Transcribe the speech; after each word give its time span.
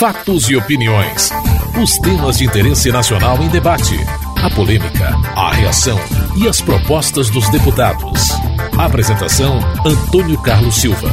Fatos 0.00 0.48
e 0.48 0.56
opiniões. 0.56 1.30
Os 1.82 1.98
temas 1.98 2.38
de 2.38 2.44
interesse 2.44 2.92
nacional 2.92 3.42
em 3.42 3.48
debate. 3.48 3.96
A 4.42 4.48
polêmica, 4.48 5.08
a 5.34 5.52
reação 5.52 5.98
e 6.40 6.48
as 6.48 6.60
propostas 6.60 7.28
dos 7.28 7.48
deputados. 7.50 8.30
Apresentação: 8.78 9.58
Antônio 9.84 10.40
Carlos 10.40 10.76
Silva. 10.76 11.10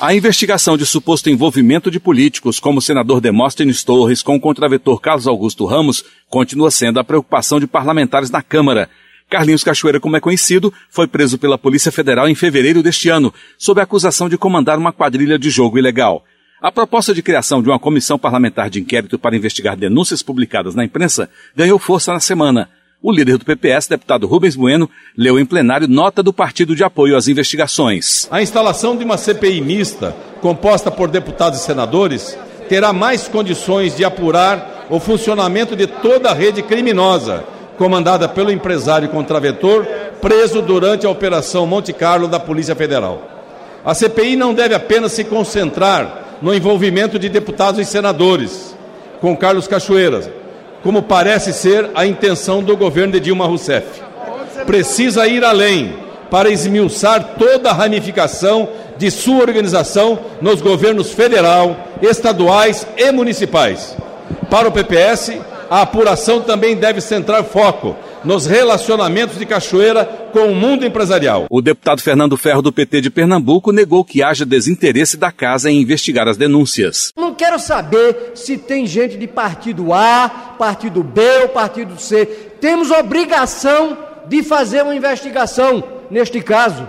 A 0.00 0.14
investigação 0.14 0.76
de 0.76 0.86
suposto 0.86 1.28
envolvimento 1.28 1.90
de 1.90 2.00
políticos, 2.00 2.58
como 2.58 2.78
o 2.78 2.82
senador 2.82 3.20
Demóstenes 3.20 3.84
Torres 3.84 4.22
com 4.22 4.36
o 4.36 4.40
contraventor 4.40 5.00
Carlos 5.00 5.26
Augusto 5.26 5.66
Ramos, 5.66 6.04
continua 6.28 6.70
sendo 6.70 6.98
a 6.98 7.04
preocupação 7.04 7.60
de 7.60 7.66
parlamentares 7.66 8.30
na 8.30 8.42
Câmara. 8.42 8.88
Carlinhos 9.32 9.64
Cachoeira, 9.64 9.98
como 9.98 10.14
é 10.14 10.20
conhecido, 10.20 10.70
foi 10.90 11.06
preso 11.06 11.38
pela 11.38 11.56
Polícia 11.56 11.90
Federal 11.90 12.28
em 12.28 12.34
fevereiro 12.34 12.82
deste 12.82 13.08
ano, 13.08 13.32
sob 13.56 13.80
a 13.80 13.84
acusação 13.84 14.28
de 14.28 14.36
comandar 14.36 14.78
uma 14.78 14.92
quadrilha 14.92 15.38
de 15.38 15.48
jogo 15.48 15.78
ilegal. 15.78 16.22
A 16.60 16.70
proposta 16.70 17.14
de 17.14 17.22
criação 17.22 17.62
de 17.62 17.70
uma 17.70 17.78
comissão 17.78 18.18
parlamentar 18.18 18.68
de 18.68 18.78
inquérito 18.78 19.18
para 19.18 19.34
investigar 19.34 19.74
denúncias 19.74 20.22
publicadas 20.22 20.74
na 20.74 20.84
imprensa 20.84 21.30
ganhou 21.56 21.78
força 21.78 22.12
na 22.12 22.20
semana. 22.20 22.68
O 23.00 23.10
líder 23.10 23.38
do 23.38 23.46
PPS, 23.46 23.88
deputado 23.88 24.26
Rubens 24.26 24.54
Bueno, 24.54 24.88
leu 25.16 25.40
em 25.40 25.46
plenário 25.46 25.88
nota 25.88 26.22
do 26.22 26.32
partido 26.32 26.76
de 26.76 26.84
apoio 26.84 27.16
às 27.16 27.26
investigações. 27.26 28.28
A 28.30 28.42
instalação 28.42 28.94
de 28.94 29.02
uma 29.02 29.16
CPI 29.16 29.62
mista, 29.62 30.14
composta 30.42 30.90
por 30.90 31.08
deputados 31.08 31.60
e 31.60 31.64
senadores, 31.64 32.38
terá 32.68 32.92
mais 32.92 33.28
condições 33.28 33.96
de 33.96 34.04
apurar 34.04 34.86
o 34.90 35.00
funcionamento 35.00 35.74
de 35.74 35.86
toda 35.86 36.30
a 36.30 36.34
rede 36.34 36.62
criminosa 36.62 37.42
comandada 37.78 38.28
pelo 38.28 38.50
empresário 38.50 39.08
contraventor, 39.08 39.86
preso 40.20 40.62
durante 40.62 41.06
a 41.06 41.10
Operação 41.10 41.66
Monte 41.66 41.92
Carlo 41.92 42.28
da 42.28 42.38
Polícia 42.38 42.74
Federal. 42.74 43.22
A 43.84 43.94
CPI 43.94 44.36
não 44.36 44.54
deve 44.54 44.74
apenas 44.74 45.12
se 45.12 45.24
concentrar 45.24 46.38
no 46.40 46.54
envolvimento 46.54 47.18
de 47.18 47.28
deputados 47.28 47.80
e 47.80 47.84
senadores 47.84 48.76
com 49.20 49.36
Carlos 49.36 49.66
Cachoeiras, 49.66 50.28
como 50.82 51.02
parece 51.02 51.52
ser 51.52 51.90
a 51.94 52.06
intenção 52.06 52.62
do 52.62 52.76
governo 52.76 53.12
de 53.12 53.20
Dilma 53.20 53.46
Rousseff. 53.46 54.02
Precisa 54.66 55.26
ir 55.26 55.44
além 55.44 55.94
para 56.30 56.50
esmiuçar 56.50 57.34
toda 57.38 57.70
a 57.70 57.72
ramificação 57.72 58.68
de 58.96 59.10
sua 59.10 59.42
organização 59.42 60.18
nos 60.40 60.60
governos 60.60 61.12
federal, 61.12 61.76
estaduais 62.00 62.86
e 62.96 63.10
municipais. 63.12 63.96
Para 64.50 64.68
o 64.68 64.72
PPS, 64.72 65.38
a 65.72 65.80
apuração 65.80 66.42
também 66.42 66.76
deve 66.76 67.00
centrar 67.00 67.42
foco 67.44 67.96
nos 68.22 68.44
relacionamentos 68.44 69.38
de 69.38 69.46
Cachoeira 69.46 70.04
com 70.30 70.40
o 70.40 70.54
mundo 70.54 70.84
empresarial. 70.84 71.46
O 71.48 71.62
deputado 71.62 72.02
Fernando 72.02 72.36
Ferro, 72.36 72.60
do 72.60 72.70
PT 72.70 73.00
de 73.00 73.08
Pernambuco, 73.08 73.72
negou 73.72 74.04
que 74.04 74.22
haja 74.22 74.44
desinteresse 74.44 75.16
da 75.16 75.32
casa 75.32 75.70
em 75.70 75.80
investigar 75.80 76.28
as 76.28 76.36
denúncias. 76.36 77.10
Não 77.16 77.34
quero 77.34 77.58
saber 77.58 78.32
se 78.34 78.58
tem 78.58 78.86
gente 78.86 79.16
de 79.16 79.26
partido 79.26 79.94
A, 79.94 80.56
partido 80.58 81.02
B 81.02 81.22
ou 81.44 81.48
partido 81.48 81.98
C. 81.98 82.26
Temos 82.60 82.90
obrigação 82.90 83.96
de 84.28 84.42
fazer 84.42 84.82
uma 84.82 84.94
investigação 84.94 85.82
neste 86.10 86.42
caso. 86.42 86.86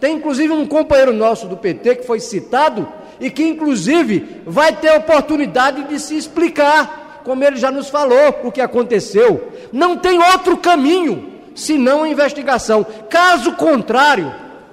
Tem 0.00 0.16
inclusive 0.16 0.52
um 0.52 0.66
companheiro 0.66 1.12
nosso 1.12 1.46
do 1.46 1.56
PT 1.56 1.94
que 1.94 2.06
foi 2.06 2.18
citado 2.18 2.88
e 3.20 3.30
que, 3.30 3.44
inclusive, 3.44 4.42
vai 4.44 4.72
ter 4.72 4.90
oportunidade 4.90 5.84
de 5.84 6.00
se 6.00 6.16
explicar 6.16 7.03
como 7.24 7.42
ele 7.42 7.56
já 7.56 7.70
nos 7.70 7.88
falou 7.88 8.40
o 8.44 8.52
que 8.52 8.60
aconteceu. 8.60 9.52
Não 9.72 9.96
tem 9.96 10.18
outro 10.22 10.56
caminho 10.58 11.32
senão 11.54 12.02
a 12.02 12.08
investigação. 12.08 12.86
Caso 13.08 13.52
contrário, 13.52 14.32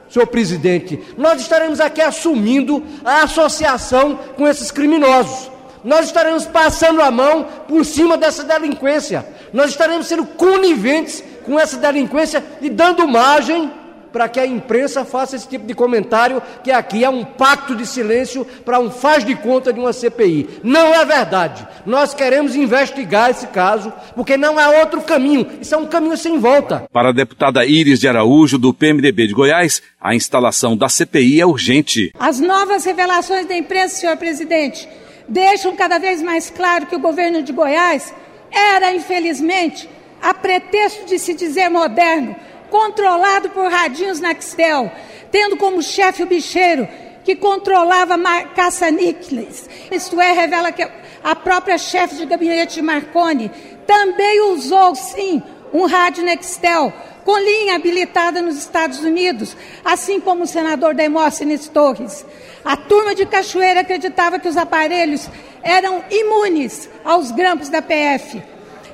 senhor 0.10 0.28
presidente, 0.28 1.02
nós 1.18 1.42
estaremos 1.42 1.80
aqui 1.80 2.02
assumindo 2.02 2.84
a 3.04 3.24
associação 3.24 4.20
com 4.36 4.48
esses 4.48 4.70
criminosos. 4.70 5.50
Nós 5.84 6.06
estaremos 6.06 6.46
passando 6.46 7.02
a 7.02 7.10
mão 7.10 7.48
por 7.68 7.84
cima 7.86 8.18
dessa 8.18 8.44
delinquência. 8.44 9.26
Nós 9.52 9.72
estaremos 9.72 10.08
sendo 10.08 10.26
coniventes 10.26 11.24
com 11.44 11.60
essa 11.60 11.78
delinquência 11.78 12.44
e 12.62 12.70
dando 12.70 13.08
margem 13.08 13.72
para 14.12 14.28
que 14.28 14.40
a 14.40 14.46
imprensa 14.46 15.06
faça 15.06 15.36
esse 15.36 15.48
tipo 15.48 15.66
de 15.66 15.74
comentário, 15.74 16.42
que 16.64 16.72
aqui 16.72 17.04
é 17.04 17.10
um 17.10 17.24
pacto 17.24 17.76
de 17.76 17.86
silêncio 17.86 18.46
para 18.66 18.80
um 18.80 18.90
faz 18.90 19.24
de 19.24 19.36
conta 19.36 19.72
de 19.72 19.80
uma 19.80 19.94
CPI. 19.94 20.48
Não 20.64 20.94
é 20.94 21.06
verdade. 21.06 21.68
Nós 21.86 22.14
queremos 22.14 22.56
investigar 22.56 23.32
esse 23.32 23.48
caso, 23.48 23.92
porque 24.16 24.38
não 24.38 24.60
há 24.60 24.70
outro 24.80 25.02
caminho. 25.02 25.48
Isso 25.62 25.76
é 25.76 25.78
um 25.78 25.86
caminho 25.86 26.18
sem 26.18 26.40
volta. 26.40 26.88
Para 26.92 27.10
a 27.10 27.14
deputada 27.14 27.66
Iris 27.66 28.00
de 28.00 28.08
Araújo, 28.08 28.58
do 28.58 28.74
PMDB 28.74 29.28
de 29.28 29.34
Goiás, 29.34 29.82
a 30.00 30.16
instalação 30.16 30.76
da 30.76 30.90
CPI 30.90 31.42
é 31.42 31.46
urgente. 31.46 32.12
As 32.20 32.40
novas 32.40 32.86
revelações 32.86 33.46
da 33.46 33.56
imprensa, 33.56 33.96
senhor 33.96 34.18
presidente, 34.18 34.88
deixam 35.28 35.76
cada 35.76 35.98
vez 35.98 36.22
mais 36.22 36.50
claro 36.50 36.86
que 36.86 36.96
o 36.96 37.00
governo 37.00 37.42
de 37.42 37.54
Goiás 37.54 38.14
era, 38.52 38.94
infelizmente, 38.94 39.90
a 40.22 40.34
pretexto 40.34 41.06
de 41.06 41.18
se 41.18 41.34
dizer 41.34 41.70
moderno, 41.70 42.36
controlado 42.72 43.52
por 43.52 43.70
radinhos 43.70 44.20
Naxtel, 44.20 44.92
tendo 45.30 45.58
como 45.58 45.84
chefe 45.84 46.24
o 46.24 46.26
bicheiro 46.26 46.88
que 47.24 47.36
controlava 47.36 48.18
caça-níqueis. 48.56 49.70
Isto 49.92 50.20
é, 50.20 50.32
revela 50.32 50.72
que 50.72 50.88
a 51.24 51.36
própria 51.36 51.78
chefe 51.78 52.16
de 52.16 52.26
gabinete 52.26 52.82
Marconi 52.82 53.52
também 53.86 54.42
usou, 54.54 54.96
sim, 54.96 55.44
um 55.72 55.86
rádio 55.86 56.24
Nextel 56.24 56.92
com 57.24 57.38
linha 57.38 57.76
habilitada 57.76 58.42
nos 58.42 58.58
Estados 58.58 59.02
Unidos, 59.02 59.56
assim 59.86 60.20
como 60.20 60.44
o 60.44 60.48
senador 60.48 60.96
Demóstenes 60.96 61.68
Torres. 61.68 62.26
A 62.66 62.76
turma 62.76 63.14
de 63.14 63.26
Cachoeira 63.26 63.82
acreditava 63.82 64.40
que 64.40 64.48
os 64.48 64.58
aparelhos 64.58 65.30
eram 65.62 66.04
imunes 66.10 66.90
aos 67.04 67.32
grampos 67.32 67.70
da 67.70 67.82
PF. 67.82 68.42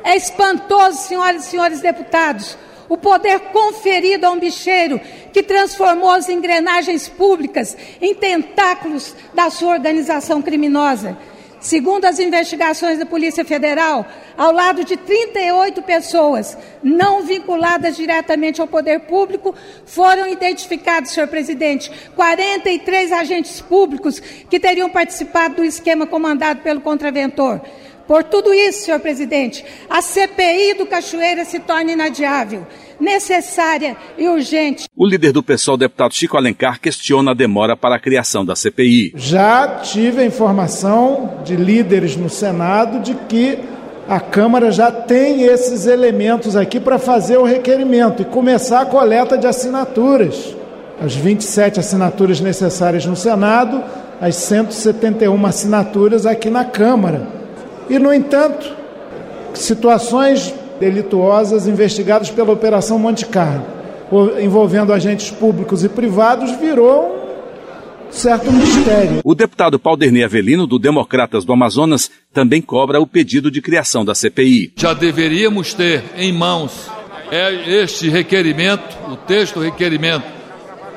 É 0.04 0.16
espantoso, 0.16 0.98
senhoras 0.98 1.46
e 1.46 1.50
senhores 1.50 1.80
deputados, 1.80 2.58
o 2.90 2.98
poder 2.98 3.40
conferido 3.52 4.26
a 4.26 4.32
um 4.32 4.40
bicheiro 4.40 5.00
que 5.34 5.44
transformou 5.44 6.12
as 6.12 6.30
engrenagens 6.30 7.08
públicas 7.08 7.76
em 8.02 8.14
tentáculos 8.14 9.16
da 9.34 9.50
sua 9.50 9.74
organização 9.74 10.42
criminosa. 10.42 11.18
Segundo 11.60 12.06
as 12.06 12.20
investigações 12.20 13.00
da 13.00 13.06
Polícia 13.06 13.44
Federal, 13.44 14.06
ao 14.38 14.52
lado 14.52 14.84
de 14.84 14.96
38 14.96 15.82
pessoas 15.82 16.56
não 16.84 17.24
vinculadas 17.24 17.98
diretamente 17.98 18.62
ao 18.62 18.68
poder 18.68 19.02
público, 19.02 19.56
foram 19.84 20.28
identificados, 20.28 21.12
senhor 21.12 21.28
presidente, 21.28 21.92
43 22.16 23.12
agentes 23.12 23.60
públicos 23.60 24.20
que 24.20 24.60
teriam 24.60 24.90
participado 24.90 25.56
do 25.56 25.66
esquema 25.66 26.06
comandado 26.06 26.62
pelo 26.62 26.80
contraventor. 26.80 27.60
Por 28.08 28.24
tudo 28.24 28.54
isso, 28.54 28.86
senhor 28.86 29.02
presidente, 29.02 29.66
a 29.90 30.02
CPI 30.02 30.76
do 30.76 30.86
Cachoeira 30.86 31.44
se 31.44 31.60
torna 31.60 31.92
inadiável, 31.92 32.66
necessária 33.00 33.98
e 34.18 34.30
urgente. 34.30 34.88
O 34.96 35.06
líder 35.06 35.34
do 35.34 35.44
PSOL, 35.44 35.76
deputado 35.76 36.14
Chico 36.14 36.38
Alencar, 36.38 36.80
questiona 36.80 37.32
a 37.32 37.34
demora 37.34 37.76
para 37.76 37.96
a 37.96 38.00
criação 38.00 38.46
da 38.46 38.56
CPI. 38.56 39.12
Já 39.16 39.80
tive 39.84 40.22
a 40.22 40.26
informação 40.26 41.42
de 41.44 41.58
líderes 41.58 42.16
no 42.16 42.30
Senado 42.30 43.02
de 43.02 43.14
que 43.14 43.60
a 44.08 44.22
Câmara 44.22 44.72
já 44.72 44.90
tem 44.90 45.44
esses 45.44 45.86
elementos 45.86 46.56
aqui 46.56 46.80
para 46.80 46.98
fazer 46.98 47.38
o 47.38 47.44
requerimento 47.44 48.22
e 48.22 48.26
começar 48.26 48.82
a 48.82 48.86
coleta 48.86 49.38
de 49.38 49.46
assinaturas. 49.46 50.56
As 51.02 51.14
27 51.14 51.82
assinaturas 51.82 52.40
necessárias 52.40 53.06
no 53.06 53.18
Senado, 53.18 53.84
as 54.22 54.38
171 54.38 55.46
assinaturas 55.46 56.26
aqui 56.26 56.50
na 56.50 56.64
Câmara. 56.64 57.37
E, 57.90 57.98
no 58.00 58.14
entanto, 58.14 58.76
situações 59.54 60.54
delituosas 60.80 61.68
investigadas 61.68 62.30
pela 62.30 62.52
Operação 62.52 63.00
Monte 63.00 63.26
Carlo, 63.26 63.66
envolvendo 64.40 64.94
agentes 64.94 65.32
públicos 65.32 65.84
e 65.84 65.90
privados, 65.90 66.52
virou 66.52 67.16
um 68.08 68.12
certo 68.12 68.52
mistério. 68.52 69.22
O 69.24 69.36
deputado 69.36 69.80
Paulderney 69.80 70.24
Avelino, 70.24 70.66
do 70.66 70.80
Democratas 70.80 71.44
do 71.44 71.54
Amazonas, 71.54 72.10
também 72.34 72.62
cobra 72.62 73.02
o 73.02 73.08
pedido 73.08 73.52
de 73.52 73.62
criação 73.62 74.06
da 74.06 74.16
CPI. 74.16 74.74
Já 74.78 74.94
deveríamos 74.94 75.74
ter 75.74 76.04
em 76.16 76.32
mãos 76.32 76.90
é, 77.32 77.82
este 77.82 78.10
requerimento, 78.10 78.98
o 79.10 79.16
texto 79.16 79.60
requerimento, 79.60 80.26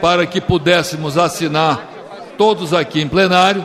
para 0.00 0.26
que 0.26 0.40
pudéssemos 0.40 1.18
assinar 1.18 2.34
todos 2.38 2.72
aqui 2.72 3.00
em 3.00 3.08
plenário. 3.08 3.64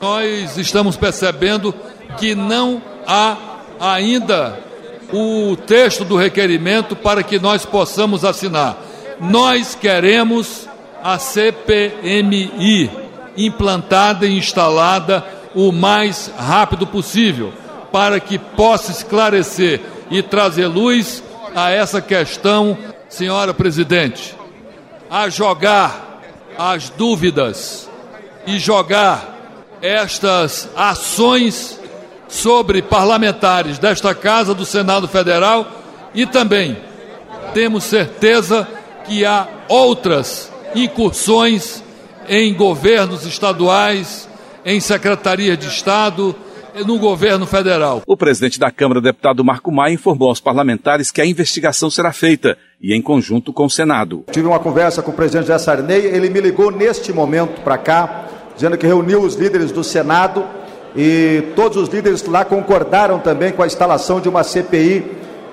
Nós 0.00 0.56
estamos 0.56 0.96
percebendo 0.96 1.74
que 2.16 2.34
não 2.34 2.82
há 3.06 3.36
ainda 3.80 4.58
o 5.12 5.56
texto 5.56 6.04
do 6.04 6.16
requerimento 6.16 6.94
para 6.96 7.22
que 7.22 7.38
nós 7.38 7.64
possamos 7.64 8.24
assinar. 8.24 8.76
Nós 9.20 9.74
queremos 9.74 10.68
a 11.02 11.18
CPMI 11.18 12.90
implantada 13.36 14.26
e 14.26 14.36
instalada 14.36 15.24
o 15.54 15.72
mais 15.72 16.30
rápido 16.36 16.86
possível, 16.86 17.52
para 17.90 18.20
que 18.20 18.38
possa 18.38 18.92
esclarecer 18.92 19.80
e 20.10 20.22
trazer 20.22 20.66
luz 20.66 21.22
a 21.54 21.70
essa 21.70 22.00
questão, 22.00 22.76
senhora 23.08 23.54
presidente, 23.54 24.36
a 25.10 25.28
jogar 25.28 26.20
as 26.58 26.90
dúvidas 26.90 27.88
e 28.46 28.58
jogar 28.58 29.36
estas 29.80 30.68
ações 30.76 31.77
sobre 32.28 32.82
parlamentares 32.82 33.78
desta 33.78 34.14
Casa 34.14 34.54
do 34.54 34.64
Senado 34.64 35.08
Federal 35.08 35.66
e 36.14 36.26
também 36.26 36.76
temos 37.54 37.84
certeza 37.84 38.68
que 39.06 39.24
há 39.24 39.48
outras 39.68 40.52
incursões 40.74 41.82
em 42.28 42.52
governos 42.54 43.24
estaduais, 43.24 44.28
em 44.64 44.78
secretarias 44.80 45.58
de 45.58 45.66
Estado, 45.66 46.36
no 46.86 46.98
governo 46.98 47.46
federal. 47.46 48.02
O 48.06 48.16
presidente 48.16 48.60
da 48.60 48.70
Câmara, 48.70 49.00
deputado 49.00 49.42
Marco 49.42 49.72
Maia, 49.72 49.94
informou 49.94 50.28
aos 50.28 50.40
parlamentares 50.40 51.10
que 51.10 51.20
a 51.20 51.26
investigação 51.26 51.90
será 51.90 52.12
feita 52.12 52.56
e 52.80 52.94
em 52.94 53.02
conjunto 53.02 53.52
com 53.52 53.64
o 53.64 53.70
Senado. 53.70 54.24
Tive 54.30 54.46
uma 54.46 54.60
conversa 54.60 55.02
com 55.02 55.10
o 55.10 55.14
presidente 55.14 55.46
José 55.46 55.58
Sarney, 55.58 56.04
ele 56.06 56.28
me 56.28 56.40
ligou 56.40 56.70
neste 56.70 57.12
momento 57.12 57.62
para 57.62 57.78
cá, 57.78 58.26
dizendo 58.54 58.76
que 58.76 58.86
reuniu 58.86 59.22
os 59.22 59.34
líderes 59.34 59.72
do 59.72 59.82
Senado 59.82 60.44
e 60.96 61.52
todos 61.54 61.76
os 61.76 61.88
líderes 61.88 62.24
lá 62.24 62.44
concordaram 62.44 63.18
também 63.18 63.52
com 63.52 63.62
a 63.62 63.66
instalação 63.66 64.20
de 64.20 64.28
uma 64.28 64.42
CPI 64.42 65.04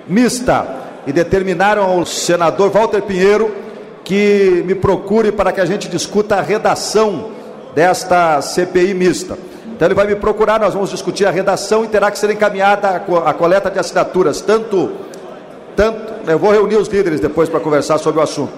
mista 0.07 0.65
e 1.05 1.11
determinaram 1.11 1.83
ao 1.83 2.05
senador 2.05 2.69
Walter 2.69 3.01
Pinheiro 3.01 3.53
que 4.03 4.63
me 4.65 4.75
procure 4.75 5.31
para 5.31 5.51
que 5.51 5.59
a 5.59 5.65
gente 5.65 5.89
discuta 5.89 6.35
a 6.35 6.41
redação 6.41 7.31
desta 7.73 8.41
CPI 8.41 8.93
mista. 8.93 9.37
Então 9.75 9.87
ele 9.87 9.95
vai 9.95 10.07
me 10.07 10.15
procurar, 10.15 10.59
nós 10.59 10.73
vamos 10.73 10.89
discutir 10.89 11.25
a 11.25 11.31
redação 11.31 11.83
e 11.83 11.87
terá 11.87 12.09
que 12.09 12.17
ser 12.17 12.29
encaminhada 12.29 13.03
a 13.25 13.33
coleta 13.33 13.69
de 13.69 13.77
assinaturas, 13.77 14.39
tanto, 14.39 14.91
tanto, 15.75 16.13
eu 16.29 16.39
vou 16.39 16.51
reunir 16.51 16.77
os 16.77 16.87
líderes 16.87 17.19
depois 17.19 17.49
para 17.49 17.59
conversar 17.59 17.97
sobre 17.97 18.21
o 18.21 18.23
assunto. 18.23 18.53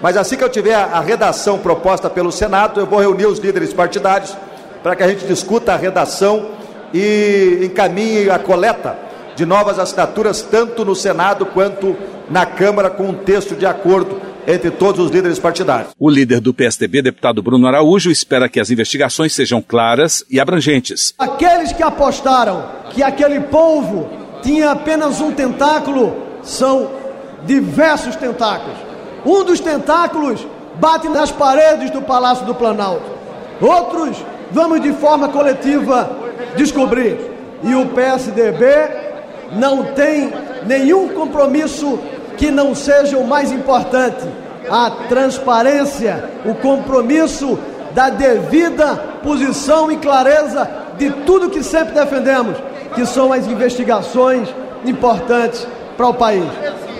Mas 0.00 0.16
assim 0.16 0.36
que 0.36 0.44
eu 0.44 0.48
tiver 0.48 0.74
a 0.74 1.00
redação 1.00 1.58
proposta 1.58 2.08
pelo 2.08 2.32
Senado, 2.32 2.80
eu 2.80 2.86
vou 2.86 2.98
reunir 2.98 3.26
os 3.26 3.38
líderes 3.38 3.74
partidários 3.74 4.34
para 4.84 4.94
que 4.94 5.02
a 5.02 5.08
gente 5.08 5.26
discuta 5.26 5.72
a 5.72 5.76
redação 5.78 6.50
e 6.92 7.60
encaminhe 7.62 8.28
a 8.28 8.38
coleta 8.38 8.98
de 9.34 9.46
novas 9.46 9.78
assinaturas, 9.78 10.42
tanto 10.42 10.84
no 10.84 10.94
Senado 10.94 11.46
quanto 11.46 11.96
na 12.30 12.44
Câmara, 12.44 12.90
com 12.90 13.04
um 13.04 13.14
texto 13.14 13.56
de 13.56 13.64
acordo 13.64 14.20
entre 14.46 14.70
todos 14.70 15.00
os 15.00 15.10
líderes 15.10 15.38
partidários. 15.38 15.92
O 15.98 16.10
líder 16.10 16.38
do 16.38 16.52
PSDB, 16.52 17.00
deputado 17.00 17.42
Bruno 17.42 17.66
Araújo, 17.66 18.10
espera 18.10 18.46
que 18.46 18.60
as 18.60 18.70
investigações 18.70 19.32
sejam 19.32 19.62
claras 19.62 20.22
e 20.30 20.38
abrangentes. 20.38 21.14
Aqueles 21.18 21.72
que 21.72 21.82
apostaram 21.82 22.66
que 22.90 23.02
aquele 23.02 23.40
povo 23.40 24.10
tinha 24.42 24.70
apenas 24.72 25.18
um 25.18 25.32
tentáculo 25.32 26.14
são 26.42 26.90
diversos 27.46 28.16
tentáculos. 28.16 28.76
Um 29.24 29.44
dos 29.44 29.60
tentáculos 29.60 30.46
bate 30.78 31.08
nas 31.08 31.32
paredes 31.32 31.90
do 31.90 32.02
Palácio 32.02 32.44
do 32.44 32.54
Planalto. 32.54 33.14
Outros 33.62 34.18
vamos 34.50 34.80
de 34.80 34.92
forma 34.92 35.28
coletiva 35.28 36.10
descobrir. 36.56 37.18
E 37.62 37.74
o 37.74 37.86
PSDB 37.86 38.64
não 39.52 39.84
tem 39.84 40.32
nenhum 40.66 41.08
compromisso 41.08 41.98
que 42.36 42.50
não 42.50 42.74
seja 42.74 43.16
o 43.16 43.26
mais 43.26 43.52
importante, 43.52 44.26
a 44.68 44.90
transparência, 45.08 46.30
o 46.44 46.54
compromisso 46.54 47.58
da 47.92 48.10
devida 48.10 48.96
posição 49.22 49.90
e 49.90 49.96
clareza 49.96 50.68
de 50.98 51.10
tudo 51.10 51.50
que 51.50 51.62
sempre 51.62 51.94
defendemos, 51.94 52.56
que 52.94 53.06
são 53.06 53.32
as 53.32 53.46
investigações 53.46 54.48
importantes 54.84 55.66
para 55.96 56.08
o 56.08 56.14
país. 56.14 56.44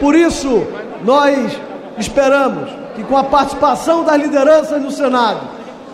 Por 0.00 0.14
isso, 0.14 0.66
nós 1.04 1.58
esperamos 1.98 2.70
que 2.94 3.02
com 3.02 3.16
a 3.16 3.24
participação 3.24 4.04
das 4.04 4.20
lideranças 4.20 4.80
no 4.80 4.90
Senado, 4.90 5.40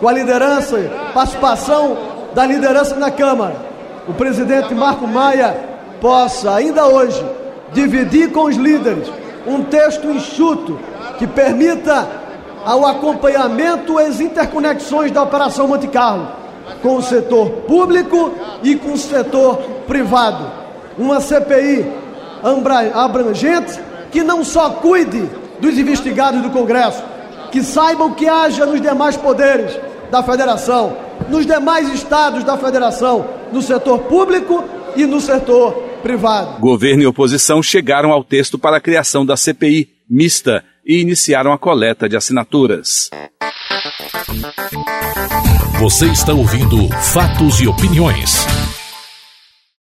com 0.01 0.07
a 0.07 0.11
liderança, 0.11 0.77
participação 1.13 1.95
da 2.33 2.43
liderança 2.43 2.95
na 2.95 3.11
Câmara, 3.11 3.55
o 4.07 4.13
presidente 4.13 4.73
Marco 4.73 5.07
Maia 5.07 5.55
possa 6.01 6.55
ainda 6.55 6.87
hoje 6.87 7.23
dividir 7.71 8.31
com 8.31 8.45
os 8.45 8.55
líderes 8.55 9.07
um 9.45 9.63
texto 9.63 10.07
enxuto 10.07 10.79
que 11.19 11.27
permita 11.27 12.07
ao 12.65 12.83
acompanhamento 12.83 13.99
as 13.99 14.19
interconexões 14.19 15.11
da 15.11 15.21
Operação 15.21 15.67
Monte 15.67 15.87
Carlo 15.87 16.27
com 16.81 16.95
o 16.95 17.03
setor 17.03 17.49
público 17.67 18.33
e 18.63 18.75
com 18.75 18.93
o 18.93 18.97
setor 18.97 19.57
privado. 19.87 20.51
Uma 20.97 21.21
CPI 21.21 21.87
abrangente 22.95 23.79
que 24.11 24.23
não 24.23 24.43
só 24.43 24.71
cuide 24.71 25.29
dos 25.59 25.77
investigados 25.77 26.41
do 26.41 26.49
Congresso, 26.49 27.03
que 27.51 27.61
saibam 27.61 28.11
que 28.11 28.27
haja 28.27 28.65
nos 28.65 28.81
demais 28.81 29.15
poderes 29.15 29.77
da 30.11 30.21
Federação, 30.21 30.97
nos 31.29 31.45
demais 31.45 31.91
estados 31.93 32.43
da 32.43 32.57
Federação, 32.57 33.25
no 33.51 33.61
setor 33.61 33.99
público 33.99 34.63
e 34.95 35.05
no 35.05 35.21
setor 35.21 35.73
privado. 36.03 36.59
Governo 36.59 37.03
e 37.03 37.07
oposição 37.07 37.63
chegaram 37.63 38.11
ao 38.11 38.23
texto 38.23 38.59
para 38.59 38.77
a 38.77 38.81
criação 38.81 39.25
da 39.25 39.37
CPI 39.37 39.89
mista 40.09 40.63
e 40.85 40.99
iniciaram 40.99 41.53
a 41.53 41.57
coleta 41.57 42.09
de 42.09 42.17
assinaturas. 42.17 43.09
Você 45.79 46.07
está 46.07 46.33
ouvindo 46.33 46.89
Fatos 47.01 47.61
e 47.61 47.67
Opiniões. 47.67 48.45